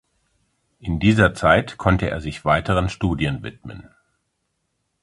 In 0.79 0.99
dieser 0.99 1.35
Zeit 1.35 1.77
konnte 1.77 2.09
er 2.09 2.21
sich 2.21 2.43
weiteren 2.43 2.89
Studien 2.89 3.43
widmen. 3.43 3.87